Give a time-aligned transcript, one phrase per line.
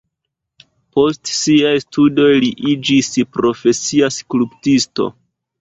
[0.97, 5.11] Post siaj studoj li iĝis profesia skulptisto.